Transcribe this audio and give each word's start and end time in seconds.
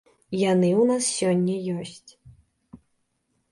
Яны 0.51 0.69
ў 0.81 0.83
нас 0.91 1.09
сёння 1.19 1.55
ёсць. 1.83 2.11